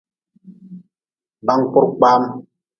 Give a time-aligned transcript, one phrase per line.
[1.45, 2.23] Bankpurkpaam.